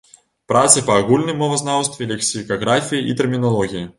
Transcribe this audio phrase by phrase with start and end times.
[0.51, 3.87] Працы па агульным мовазнаўстве, лексікаграфіі і тэрміналогіі.